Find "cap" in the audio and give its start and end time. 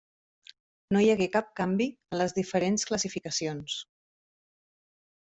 1.35-1.51